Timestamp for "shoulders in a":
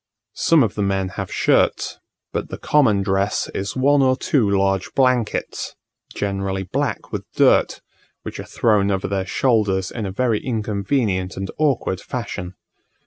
9.27-10.11